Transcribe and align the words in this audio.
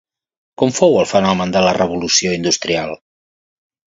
Com 0.61 0.71
fou 0.77 0.95
el 1.01 1.07
fenomen 1.11 1.51
de 1.57 1.61
la 1.67 1.75
Revolució 1.77 2.33
Industrial? 2.39 2.97